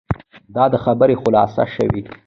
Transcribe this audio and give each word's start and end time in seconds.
دا 0.55 0.63
دی 0.71 0.77
خبره 0.85 1.13
خلاصه 1.21 1.63
شوه. 1.73 2.01